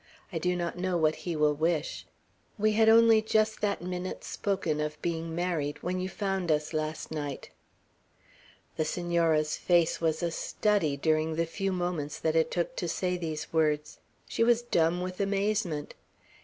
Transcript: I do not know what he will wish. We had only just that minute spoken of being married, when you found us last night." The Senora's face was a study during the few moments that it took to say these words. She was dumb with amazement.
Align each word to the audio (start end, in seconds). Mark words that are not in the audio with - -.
I 0.33 0.39
do 0.39 0.55
not 0.55 0.79
know 0.79 0.97
what 0.97 1.13
he 1.15 1.35
will 1.35 1.53
wish. 1.53 2.07
We 2.57 2.71
had 2.71 2.89
only 2.89 3.21
just 3.21 3.61
that 3.61 3.83
minute 3.83 4.23
spoken 4.23 4.79
of 4.79 4.99
being 5.03 5.35
married, 5.35 5.77
when 5.83 5.99
you 5.99 6.09
found 6.09 6.51
us 6.51 6.73
last 6.73 7.11
night." 7.11 7.51
The 8.77 8.83
Senora's 8.85 9.57
face 9.57 10.01
was 10.01 10.23
a 10.23 10.31
study 10.31 10.97
during 10.97 11.35
the 11.35 11.45
few 11.45 11.71
moments 11.71 12.17
that 12.21 12.35
it 12.35 12.49
took 12.49 12.75
to 12.77 12.87
say 12.87 13.15
these 13.15 13.53
words. 13.53 13.99
She 14.27 14.43
was 14.43 14.63
dumb 14.63 15.01
with 15.01 15.19
amazement. 15.19 15.93